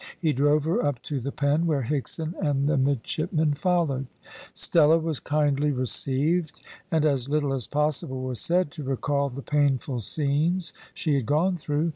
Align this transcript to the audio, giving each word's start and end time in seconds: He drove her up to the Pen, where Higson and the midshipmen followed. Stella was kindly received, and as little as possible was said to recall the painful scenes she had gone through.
He 0.19 0.33
drove 0.33 0.63
her 0.63 0.83
up 0.83 0.99
to 1.03 1.19
the 1.19 1.31
Pen, 1.31 1.67
where 1.67 1.83
Higson 1.83 2.33
and 2.43 2.67
the 2.67 2.75
midshipmen 2.75 3.53
followed. 3.53 4.07
Stella 4.51 4.97
was 4.97 5.19
kindly 5.19 5.69
received, 5.71 6.63
and 6.89 7.05
as 7.05 7.29
little 7.29 7.53
as 7.53 7.67
possible 7.67 8.23
was 8.23 8.39
said 8.39 8.71
to 8.71 8.83
recall 8.83 9.29
the 9.29 9.43
painful 9.43 9.99
scenes 9.99 10.73
she 10.95 11.13
had 11.13 11.27
gone 11.27 11.55
through. 11.55 11.89